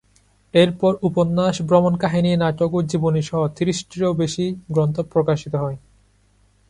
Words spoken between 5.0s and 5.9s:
প্রকাশিত হয়।